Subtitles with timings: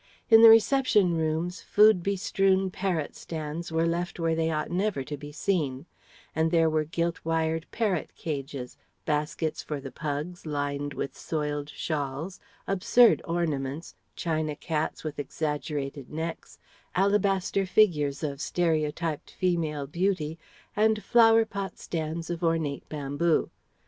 [0.31, 5.15] In the reception rooms food bestrewn parrot stands were left where they ought never to
[5.15, 5.85] be seen;
[6.33, 12.39] and there were gilt wired parrot cages; baskets for the pugs lined with soiled shawls;
[12.67, 16.57] absurd ornaments, china cats with exaggerated necks,
[16.95, 20.39] alabaster figures of stereotyped female beauty
[20.75, 23.51] and flowerpot stands of ornate bamboo.